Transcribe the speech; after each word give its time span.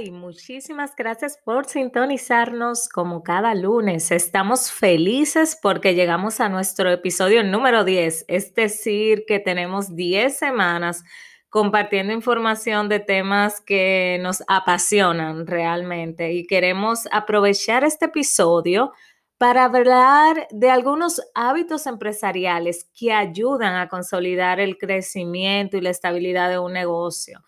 y 0.00 0.10
muchísimas 0.10 0.94
gracias 0.94 1.38
por 1.42 1.66
sintonizarnos 1.66 2.88
como 2.88 3.22
cada 3.22 3.54
lunes. 3.54 4.10
Estamos 4.10 4.70
felices 4.70 5.58
porque 5.60 5.94
llegamos 5.94 6.40
a 6.40 6.48
nuestro 6.48 6.90
episodio 6.90 7.42
número 7.42 7.84
10, 7.84 8.26
es 8.28 8.54
decir, 8.54 9.24
que 9.26 9.38
tenemos 9.38 9.94
10 9.94 10.36
semanas 10.36 11.02
compartiendo 11.48 12.12
información 12.12 12.88
de 12.88 13.00
temas 13.00 13.60
que 13.60 14.18
nos 14.20 14.42
apasionan 14.48 15.46
realmente 15.46 16.32
y 16.32 16.46
queremos 16.46 17.08
aprovechar 17.10 17.84
este 17.84 18.06
episodio 18.06 18.92
para 19.38 19.64
hablar 19.64 20.48
de 20.50 20.70
algunos 20.70 21.22
hábitos 21.34 21.86
empresariales 21.86 22.90
que 22.98 23.12
ayudan 23.12 23.76
a 23.76 23.88
consolidar 23.88 24.60
el 24.60 24.76
crecimiento 24.76 25.76
y 25.76 25.80
la 25.80 25.90
estabilidad 25.90 26.50
de 26.50 26.58
un 26.58 26.72
negocio. 26.72 27.42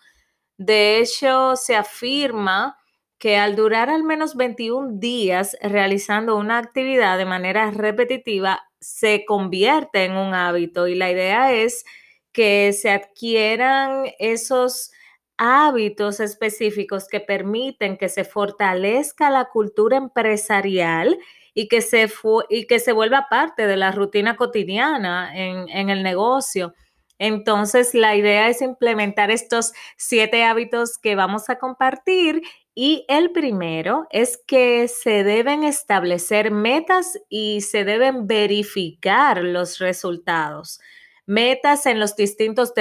De 0.59 0.99
hecho, 0.99 1.55
se 1.55 1.77
afirma 1.77 2.77
que 3.17 3.37
al 3.37 3.55
durar 3.55 3.89
al 3.89 4.03
menos 4.03 4.35
21 4.35 4.99
días 4.99 5.57
realizando 5.61 6.35
una 6.35 6.57
actividad 6.57 7.17
de 7.17 7.25
manera 7.25 7.71
repetitiva, 7.71 8.61
se 8.81 9.23
convierte 9.25 10.03
en 10.03 10.17
un 10.17 10.33
hábito 10.33 10.87
y 10.89 10.95
la 10.95 11.11
idea 11.11 11.53
es 11.53 11.85
que 12.33 12.73
se 12.73 12.89
adquieran 12.91 14.03
esos 14.19 14.91
hábitos 15.37 16.19
específicos 16.19 17.07
que 17.07 17.21
permiten 17.21 17.97
que 17.97 18.09
se 18.09 18.25
fortalezca 18.25 19.29
la 19.29 19.45
cultura 19.45 19.95
empresarial 19.95 21.17
y 21.53 21.69
que 21.69 21.81
se, 21.81 22.09
y 22.49 22.67
que 22.67 22.79
se 22.79 22.91
vuelva 22.91 23.27
parte 23.29 23.65
de 23.65 23.77
la 23.77 23.93
rutina 23.93 24.35
cotidiana 24.35 25.31
en, 25.33 25.69
en 25.69 25.89
el 25.89 26.03
negocio. 26.03 26.73
Entonces, 27.19 27.93
la 27.93 28.15
idea 28.15 28.47
es 28.47 28.61
implementar 28.61 29.29
estos 29.29 29.73
siete 29.97 30.43
hábitos 30.43 30.97
que 30.97 31.15
vamos 31.15 31.49
a 31.49 31.59
compartir 31.59 32.41
y 32.73 33.05
el 33.09 33.31
primero 33.31 34.07
es 34.09 34.37
que 34.47 34.87
se 34.87 35.25
deben 35.25 35.65
establecer 35.65 36.49
metas 36.49 37.19
y 37.27 37.59
se 37.61 37.83
deben 37.83 38.25
verificar 38.25 39.43
los 39.43 39.79
resultados. 39.79 40.79
Metas 41.25 41.85
en 41.85 41.99
los 41.99 42.15
distintos 42.15 42.73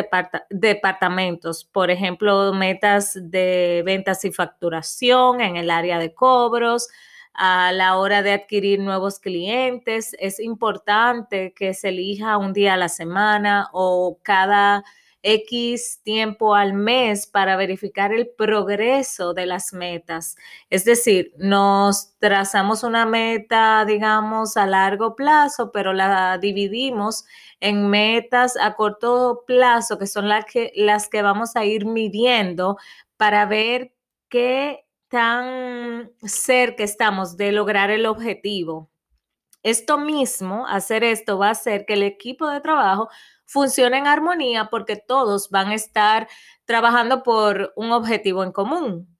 departamentos, 0.50 1.64
por 1.64 1.90
ejemplo, 1.90 2.52
metas 2.54 3.18
de 3.20 3.82
ventas 3.84 4.24
y 4.24 4.30
facturación 4.32 5.40
en 5.40 5.56
el 5.56 5.68
área 5.68 5.98
de 5.98 6.14
cobros, 6.14 6.88
a 7.38 7.72
la 7.72 7.96
hora 7.96 8.22
de 8.22 8.32
adquirir 8.32 8.80
nuevos 8.80 9.20
clientes. 9.20 10.14
Es 10.18 10.40
importante 10.40 11.54
que 11.54 11.72
se 11.72 11.90
elija 11.90 12.36
un 12.36 12.52
día 12.52 12.74
a 12.74 12.76
la 12.76 12.88
semana 12.88 13.70
o 13.72 14.18
cada 14.22 14.84
X 15.22 16.00
tiempo 16.02 16.54
al 16.54 16.74
mes 16.74 17.26
para 17.26 17.56
verificar 17.56 18.12
el 18.12 18.28
progreso 18.28 19.34
de 19.34 19.46
las 19.46 19.72
metas. 19.72 20.36
Es 20.70 20.84
decir, 20.84 21.32
nos 21.38 22.16
trazamos 22.18 22.82
una 22.82 23.06
meta, 23.06 23.84
digamos, 23.86 24.56
a 24.56 24.66
largo 24.66 25.14
plazo, 25.16 25.70
pero 25.72 25.92
la 25.92 26.38
dividimos 26.38 27.24
en 27.60 27.88
metas 27.88 28.56
a 28.56 28.74
corto 28.74 29.44
plazo, 29.46 29.98
que 29.98 30.06
son 30.06 30.28
las 30.28 30.44
que, 30.44 30.72
las 30.74 31.08
que 31.08 31.22
vamos 31.22 31.56
a 31.56 31.64
ir 31.64 31.86
midiendo 31.86 32.78
para 33.16 33.46
ver 33.46 33.92
qué 34.28 34.87
tan 35.08 36.12
cerca 36.22 36.84
estamos 36.84 37.36
de 37.36 37.52
lograr 37.52 37.90
el 37.90 38.06
objetivo, 38.06 38.90
esto 39.62 39.98
mismo, 39.98 40.66
hacer 40.66 41.02
esto 41.04 41.38
va 41.38 41.48
a 41.48 41.50
hacer 41.50 41.84
que 41.84 41.94
el 41.94 42.02
equipo 42.02 42.48
de 42.48 42.60
trabajo 42.60 43.08
funcione 43.44 43.98
en 43.98 44.06
armonía 44.06 44.68
porque 44.70 44.96
todos 44.96 45.50
van 45.50 45.68
a 45.68 45.74
estar 45.74 46.28
trabajando 46.64 47.22
por 47.22 47.72
un 47.76 47.92
objetivo 47.92 48.44
en 48.44 48.52
común. 48.52 49.18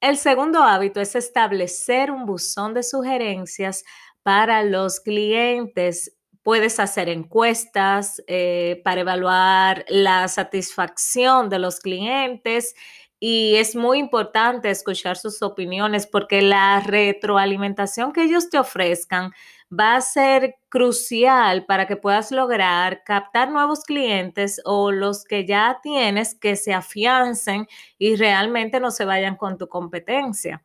El 0.00 0.16
segundo 0.16 0.62
hábito 0.62 1.00
es 1.00 1.14
establecer 1.16 2.10
un 2.10 2.24
buzón 2.24 2.72
de 2.72 2.82
sugerencias 2.82 3.84
para 4.22 4.62
los 4.62 5.00
clientes. 5.00 6.16
Puedes 6.42 6.78
hacer 6.78 7.08
encuestas 7.08 8.22
eh, 8.26 8.80
para 8.84 9.02
evaluar 9.02 9.84
la 9.88 10.28
satisfacción 10.28 11.50
de 11.50 11.58
los 11.58 11.80
clientes 11.80 12.74
y 13.20 13.56
es 13.56 13.76
muy 13.76 13.98
importante 13.98 14.70
escuchar 14.70 15.18
sus 15.18 15.42
opiniones 15.42 16.06
porque 16.06 16.40
la 16.40 16.80
retroalimentación 16.80 18.12
que 18.12 18.24
ellos 18.24 18.48
te 18.48 18.58
ofrezcan 18.58 19.32
va 19.70 19.94
a 19.96 20.00
ser 20.00 20.56
crucial 20.70 21.66
para 21.66 21.86
que 21.86 21.96
puedas 21.96 22.32
lograr 22.32 23.04
captar 23.04 23.50
nuevos 23.50 23.84
clientes 23.84 24.60
o 24.64 24.90
los 24.90 25.24
que 25.24 25.46
ya 25.46 25.78
tienes 25.82 26.34
que 26.34 26.56
se 26.56 26.72
afiancen 26.72 27.66
y 27.98 28.16
realmente 28.16 28.80
no 28.80 28.90
se 28.90 29.04
vayan 29.04 29.36
con 29.36 29.58
tu 29.58 29.68
competencia. 29.68 30.64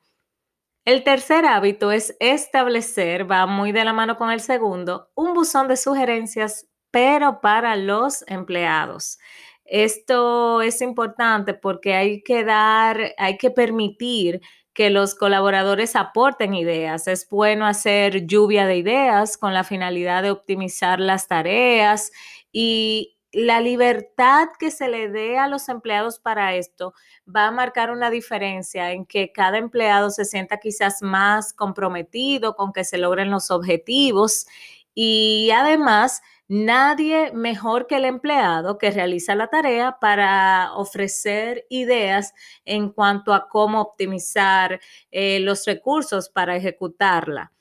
El 0.86 1.04
tercer 1.04 1.46
hábito 1.46 1.92
es 1.92 2.16
establecer, 2.20 3.30
va 3.30 3.48
muy 3.48 3.72
de 3.72 3.84
la 3.84 3.94
mano 3.94 4.18
con 4.18 4.32
el 4.32 4.40
segundo, 4.40 5.10
un 5.16 5.34
buzón 5.34 5.68
de 5.68 5.78
sugerencias, 5.78 6.68
pero 6.92 7.42
para 7.42 7.76
los 7.76 8.24
empleados. 8.28 9.18
Esto 9.66 10.62
es 10.62 10.82
importante 10.82 11.54
porque 11.54 11.96
hay 11.96 12.22
que 12.22 12.44
dar, 12.44 13.14
hay 13.18 13.38
que 13.38 13.50
permitir 13.52 14.42
que 14.74 14.90
los 14.90 15.16
colaboradores 15.16 15.96
aporten 15.96 16.54
ideas. 16.54 17.08
Es 17.08 17.28
bueno 17.30 17.66
hacer 17.66 18.28
lluvia 18.28 18.68
de 18.68 18.78
ideas 18.78 19.38
con 19.38 19.54
la 19.54 19.64
finalidad 19.64 20.22
de 20.22 20.32
optimizar 20.32 21.00
las 21.00 21.28
tareas 21.28 22.12
y 22.52 23.16
la 23.32 23.60
libertad 23.60 24.48
que 24.60 24.72
se 24.72 24.88
le 24.88 25.10
dé 25.10 25.38
a 25.38 25.48
los 25.48 25.68
empleados 25.68 26.20
para 26.20 26.56
esto 26.56 26.94
va 27.34 27.48
a 27.48 27.52
marcar 27.52 27.92
una 27.92 28.10
diferencia 28.10 28.92
en 28.94 29.06
que 29.06 29.32
cada 29.34 29.58
empleado 29.58 30.10
se 30.10 30.24
sienta 30.26 30.58
quizás 30.58 31.02
más 31.02 31.54
comprometido 31.54 32.56
con 32.56 32.72
que 32.72 32.86
se 32.86 32.98
logren 32.98 33.32
los 33.32 33.52
objetivos 33.52 34.46
y 34.94 35.50
además 35.54 36.22
Nadie 36.48 37.32
mejor 37.34 37.88
que 37.88 37.96
el 37.96 38.06
empleado 38.06 38.78
que 38.78 38.92
realiza 38.92 39.34
la 39.34 39.48
tarea 39.48 39.98
para 40.00 40.74
ofrecer 40.76 41.66
ideas 41.70 42.34
en 42.66 42.90
cuanto 42.90 43.34
a 43.34 43.50
cómo 43.50 43.82
optimizar 43.82 44.80
eh, 45.10 45.40
los 45.40 45.66
recursos 45.66 46.30
para 46.30 46.56
ejecutarla. 46.56 47.52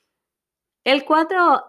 El, 0.84 1.06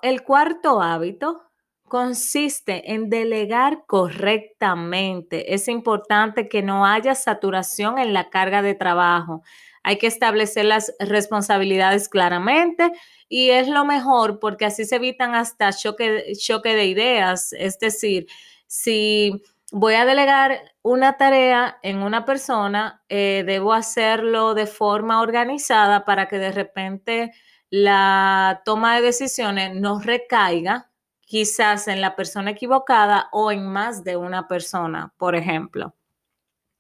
el 0.01 0.23
cuarto 0.23 0.81
hábito 0.81 1.45
consiste 1.87 2.91
en 2.91 3.09
delegar 3.09 3.85
correctamente. 3.85 5.53
Es 5.53 5.69
importante 5.69 6.49
que 6.49 6.61
no 6.61 6.85
haya 6.85 7.15
saturación 7.15 7.97
en 7.97 8.11
la 8.11 8.29
carga 8.29 8.61
de 8.61 8.73
trabajo. 8.73 9.43
Hay 9.87 9.99
que 9.99 10.07
establecer 10.07 10.65
las 10.65 10.91
responsabilidades 10.99 12.09
claramente 12.09 12.91
y 13.29 13.51
es 13.51 13.67
lo 13.67 13.85
mejor 13.85 14.39
porque 14.39 14.65
así 14.65 14.83
se 14.83 14.95
evitan 14.95 15.35
hasta 15.35 15.71
choque, 15.73 16.33
choque 16.39 16.73
de 16.75 16.85
ideas. 16.87 17.53
Es 17.53 17.77
decir, 17.77 18.25
si 18.65 19.43
voy 19.71 19.93
a 19.93 20.05
delegar 20.05 20.59
una 20.81 21.17
tarea 21.17 21.77
en 21.83 22.01
una 22.01 22.25
persona, 22.25 23.03
eh, 23.09 23.43
debo 23.45 23.73
hacerlo 23.73 24.55
de 24.55 24.65
forma 24.65 25.21
organizada 25.21 26.03
para 26.03 26.27
que 26.27 26.39
de 26.39 26.51
repente 26.51 27.31
la 27.69 28.63
toma 28.65 28.95
de 28.95 29.03
decisiones 29.03 29.75
no 29.75 29.99
recaiga 29.99 30.89
quizás 31.21 31.87
en 31.87 32.01
la 32.01 32.15
persona 32.15 32.51
equivocada 32.51 33.29
o 33.31 33.51
en 33.51 33.67
más 33.67 34.03
de 34.03 34.17
una 34.17 34.47
persona, 34.47 35.13
por 35.17 35.35
ejemplo. 35.35 35.93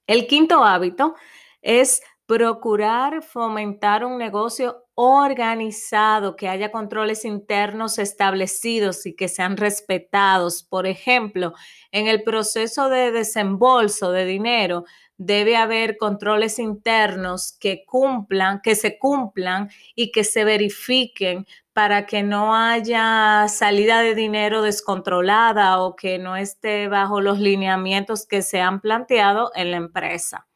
El 0.07 0.25
quinto 0.25 0.63
hábito 0.63 1.13
es 1.61 2.01
procurar 2.27 3.21
fomentar 3.21 4.03
un 4.03 4.17
negocio 4.17 4.83
organizado, 4.95 6.35
que 6.35 6.47
haya 6.47 6.71
controles 6.71 7.25
internos 7.25 7.99
establecidos 7.99 9.05
y 9.05 9.15
que 9.15 9.27
sean 9.27 9.57
respetados. 9.57 10.63
Por 10.63 10.87
ejemplo, 10.87 11.53
en 11.91 12.07
el 12.07 12.23
proceso 12.23 12.89
de 12.89 13.11
desembolso 13.11 14.11
de 14.11 14.25
dinero 14.25 14.85
debe 15.17 15.55
haber 15.55 15.97
controles 15.97 16.59
internos 16.59 17.55
que 17.59 17.85
cumplan, 17.85 18.61
que 18.61 18.75
se 18.75 18.97
cumplan 18.97 19.69
y 19.95 20.11
que 20.11 20.23
se 20.23 20.43
verifiquen 20.43 21.45
para 21.73 22.05
que 22.05 22.23
no 22.23 22.55
haya 22.55 23.47
salida 23.49 24.01
de 24.01 24.15
dinero 24.15 24.61
descontrolada 24.61 25.81
o 25.81 25.95
que 25.95 26.17
no 26.19 26.35
esté 26.37 26.87
bajo 26.87 27.21
los 27.21 27.39
lineamientos 27.39 28.25
que 28.25 28.41
se 28.41 28.61
han 28.61 28.81
planteado 28.81 29.51
en 29.55 29.71
la 29.71 29.77
empresa. 29.77 30.47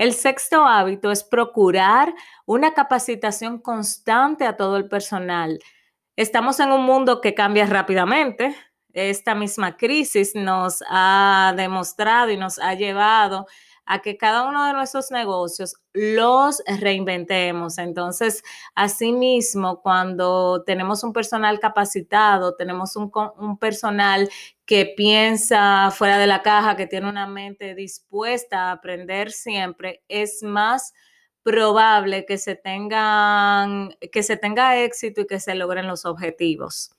El 0.00 0.14
sexto 0.14 0.64
hábito 0.64 1.10
es 1.10 1.22
procurar 1.22 2.14
una 2.46 2.72
capacitación 2.72 3.58
constante 3.58 4.46
a 4.46 4.56
todo 4.56 4.78
el 4.78 4.88
personal. 4.88 5.60
Estamos 6.16 6.58
en 6.58 6.72
un 6.72 6.86
mundo 6.86 7.20
que 7.20 7.34
cambia 7.34 7.66
rápidamente. 7.66 8.56
Esta 8.94 9.34
misma 9.34 9.76
crisis 9.76 10.34
nos 10.34 10.82
ha 10.88 11.52
demostrado 11.54 12.30
y 12.30 12.38
nos 12.38 12.58
ha 12.58 12.72
llevado 12.72 13.46
que 13.98 14.16
cada 14.16 14.48
uno 14.48 14.64
de 14.66 14.72
nuestros 14.72 15.10
negocios 15.10 15.74
los 15.92 16.62
reinventemos. 16.66 17.76
Entonces, 17.78 18.42
asimismo, 18.76 19.82
cuando 19.82 20.62
tenemos 20.64 21.02
un 21.02 21.12
personal 21.12 21.58
capacitado, 21.58 22.54
tenemos 22.54 22.94
un, 22.94 23.10
un, 23.36 23.58
personal 23.58 24.30
que 24.64 24.94
piensa 24.96 25.90
fuera 25.90 26.18
de 26.18 26.28
la 26.28 26.42
caja, 26.42 26.76
que 26.76 26.86
tiene 26.86 27.08
una 27.08 27.26
mente 27.26 27.74
dispuesta 27.74 28.68
a 28.68 28.72
aprender 28.72 29.32
siempre, 29.32 30.02
es 30.08 30.42
más 30.44 30.94
probable 31.42 32.26
que 32.26 32.38
se 32.38 32.54
tengan, 32.54 33.96
que 34.12 34.22
se 34.22 34.36
tenga 34.36 34.78
éxito 34.78 35.22
y 35.22 35.26
que 35.26 35.40
se 35.40 35.54
logren 35.54 35.86
los 35.86 36.04
objetivos. 36.04 36.92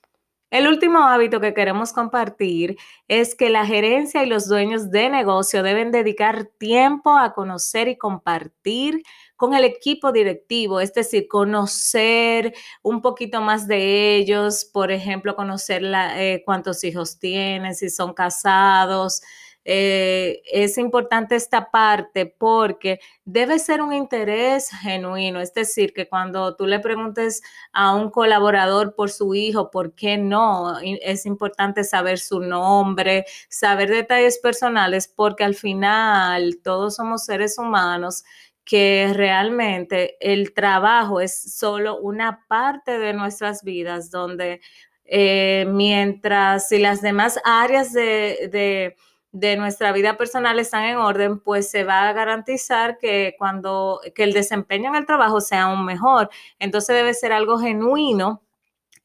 El 0.52 0.68
último 0.68 0.98
hábito 0.98 1.40
que 1.40 1.54
queremos 1.54 1.94
compartir 1.94 2.76
es 3.08 3.34
que 3.34 3.48
la 3.48 3.64
gerencia 3.64 4.22
y 4.22 4.26
los 4.26 4.48
dueños 4.48 4.90
de 4.90 5.08
negocio 5.08 5.62
deben 5.62 5.90
dedicar 5.90 6.44
tiempo 6.44 7.16
a 7.16 7.32
conocer 7.32 7.88
y 7.88 7.96
compartir 7.96 9.02
con 9.34 9.54
el 9.54 9.64
equipo 9.64 10.12
directivo, 10.12 10.80
es 10.80 10.92
decir, 10.92 11.26
conocer 11.26 12.52
un 12.82 13.00
poquito 13.00 13.40
más 13.40 13.66
de 13.66 14.16
ellos, 14.16 14.66
por 14.66 14.92
ejemplo, 14.92 15.36
conocer 15.36 15.84
eh, 16.16 16.42
cuántos 16.44 16.84
hijos 16.84 17.18
tienen, 17.18 17.74
si 17.74 17.88
son 17.88 18.12
casados, 18.12 19.22
eh, 19.64 20.42
es 20.50 20.76
importante 20.76 21.36
esta 21.36 21.70
parte 21.70 22.26
porque 22.26 22.98
debe 23.24 23.60
ser 23.60 23.80
un 23.80 23.92
interés 23.92 24.70
genuino, 24.70 25.40
es 25.40 25.54
decir, 25.54 25.92
que 25.92 26.08
cuando 26.08 26.56
tú 26.56 26.66
le 26.66 26.80
preguntes 26.80 27.42
a 27.72 27.94
un 27.94 28.10
colaborador 28.10 28.94
por 28.96 29.10
su 29.10 29.34
hijo, 29.34 29.70
¿por 29.70 29.94
qué 29.94 30.18
no? 30.18 30.78
Es 30.80 31.26
importante 31.26 31.84
saber 31.84 32.18
su 32.18 32.40
nombre, 32.40 33.24
saber 33.48 33.88
detalles 33.90 34.38
personales, 34.38 35.06
porque 35.08 35.44
al 35.44 35.54
final 35.54 36.58
todos 36.62 36.96
somos 36.96 37.24
seres 37.24 37.56
humanos 37.58 38.24
que 38.64 39.12
realmente 39.14 40.16
el 40.20 40.54
trabajo 40.54 41.20
es 41.20 41.54
solo 41.56 41.98
una 42.00 42.44
parte 42.48 42.98
de 42.98 43.12
nuestras 43.12 43.62
vidas 43.64 44.10
donde 44.10 44.60
eh, 45.04 45.66
mientras 45.68 46.68
si 46.68 46.78
las 46.78 47.02
demás 47.02 47.40
áreas 47.44 47.92
de 47.92 48.48
de 48.52 48.96
nuestra 49.32 49.92
vida 49.92 50.16
personal 50.16 50.58
están 50.58 50.84
en 50.84 50.96
orden, 50.98 51.40
pues 51.40 51.70
se 51.70 51.84
va 51.84 52.08
a 52.08 52.12
garantizar 52.12 52.98
que 52.98 53.34
cuando 53.38 54.00
que 54.14 54.24
el 54.24 54.32
desempeño 54.32 54.90
en 54.90 54.96
el 54.96 55.06
trabajo 55.06 55.40
sea 55.40 55.64
aún 55.64 55.84
mejor. 55.84 56.30
Entonces 56.58 56.94
debe 56.96 57.14
ser 57.14 57.32
algo 57.32 57.58
genuino 57.58 58.42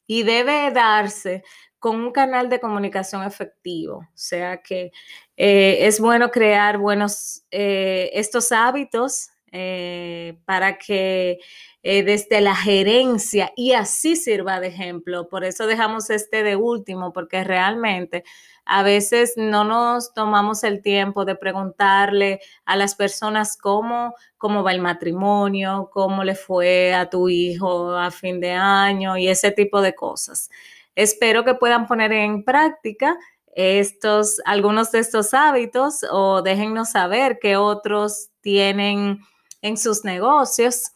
y 0.06 0.22
debe 0.24 0.70
darse 0.70 1.44
con 1.78 1.96
un 1.96 2.12
canal 2.12 2.48
de 2.48 2.60
comunicación 2.60 3.22
efectivo. 3.24 3.98
O 3.98 4.10
sea 4.14 4.62
que 4.62 4.92
eh, 5.36 5.78
es 5.86 6.00
bueno 6.00 6.30
crear 6.30 6.78
buenos 6.78 7.44
eh, 7.50 8.10
estos 8.14 8.52
hábitos 8.52 9.30
eh, 9.52 10.38
para 10.44 10.78
que 10.78 11.38
desde 11.82 12.42
la 12.42 12.54
gerencia 12.54 13.52
y 13.56 13.72
así 13.72 14.14
sirva 14.14 14.60
de 14.60 14.66
ejemplo. 14.66 15.28
Por 15.28 15.44
eso 15.44 15.66
dejamos 15.66 16.10
este 16.10 16.42
de 16.42 16.54
último, 16.54 17.14
porque 17.14 17.44
realmente 17.44 18.24
a 18.68 18.82
veces 18.82 19.32
no 19.36 19.64
nos 19.64 20.12
tomamos 20.12 20.62
el 20.62 20.82
tiempo 20.82 21.24
de 21.24 21.34
preguntarle 21.34 22.40
a 22.66 22.76
las 22.76 22.94
personas 22.94 23.56
cómo, 23.56 24.14
cómo 24.36 24.62
va 24.62 24.72
el 24.72 24.82
matrimonio, 24.82 25.88
cómo 25.90 26.22
le 26.22 26.34
fue 26.34 26.92
a 26.92 27.08
tu 27.08 27.30
hijo 27.30 27.96
a 27.96 28.10
fin 28.10 28.40
de 28.40 28.52
año 28.52 29.16
y 29.16 29.28
ese 29.28 29.52
tipo 29.52 29.80
de 29.80 29.94
cosas. 29.94 30.50
Espero 30.94 31.44
que 31.46 31.54
puedan 31.54 31.86
poner 31.86 32.12
en 32.12 32.44
práctica 32.44 33.16
estos, 33.54 34.38
algunos 34.44 34.92
de 34.92 34.98
estos 34.98 35.32
hábitos 35.32 36.04
o 36.10 36.42
déjennos 36.42 36.90
saber 36.90 37.38
qué 37.40 37.56
otros 37.56 38.28
tienen 38.42 39.20
en 39.62 39.76
sus 39.76 40.04
negocios 40.04 40.92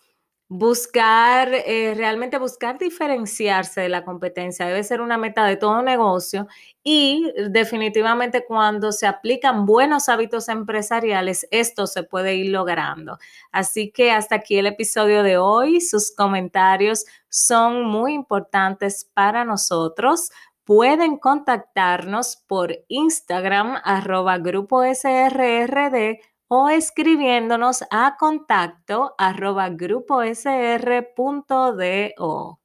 buscar, 0.54 1.48
eh, 1.54 1.94
realmente 1.96 2.36
buscar 2.36 2.78
diferenciarse 2.78 3.80
de 3.80 3.88
la 3.88 4.04
competencia 4.04 4.66
debe 4.66 4.84
ser 4.84 5.00
una 5.00 5.16
meta 5.16 5.46
de 5.46 5.56
todo 5.56 5.80
negocio 5.80 6.46
y 6.84 7.32
definitivamente 7.48 8.44
cuando 8.44 8.92
se 8.92 9.06
aplican 9.06 9.64
buenos 9.64 10.10
hábitos 10.10 10.50
empresariales, 10.50 11.48
esto 11.50 11.86
se 11.86 12.02
puede 12.02 12.34
ir 12.34 12.50
logrando. 12.50 13.16
Así 13.50 13.90
que 13.92 14.10
hasta 14.12 14.34
aquí 14.36 14.58
el 14.58 14.66
episodio 14.66 15.22
de 15.22 15.38
hoy. 15.38 15.80
Sus 15.80 16.14
comentarios 16.14 17.06
son 17.30 17.84
muy 17.86 18.12
importantes 18.12 19.08
para 19.14 19.46
nosotros. 19.46 20.30
Pueden 20.64 21.16
contactarnos 21.16 22.36
por 22.46 22.76
Instagram 22.88 23.78
arroba 23.84 24.36
grupo 24.36 24.82
SRRD 24.84 26.20
o 26.54 26.68
escribiéndonos 26.68 27.82
a 27.90 28.18
contacto 28.18 29.14
arroba 29.16 29.70
gruposr.do. 29.70 32.60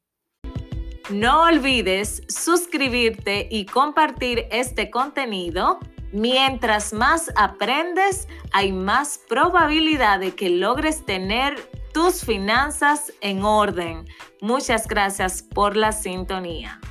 No 1.10 1.44
olvides 1.44 2.22
suscribirte 2.28 3.48
y 3.50 3.66
compartir 3.66 4.45
este 4.51 4.92
contenido. 4.92 5.80
Mientras 6.12 6.92
más 6.92 7.31
aprendes, 7.38 8.28
hay 8.51 8.74
más 8.74 9.22
probabilidad 9.30 10.19
de 10.19 10.36
que 10.36 10.50
logres 10.50 11.06
tener 11.06 11.56
tus 11.94 12.25
finanzas 12.25 13.13
en 13.22 13.45
orden. 13.45 14.06
Muchas 14.42 14.86
gracias 14.86 15.42
por 15.42 15.78
la 15.78 15.94
sintonía. 15.94 16.81